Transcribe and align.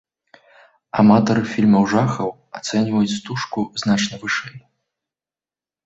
Аматары 1.03 1.43
фільмаў 1.53 1.83
жахаў 1.93 2.29
ацэньваюць 2.63 3.17
стужку 3.21 3.59
значна 3.87 4.15
вышэй. 4.27 4.57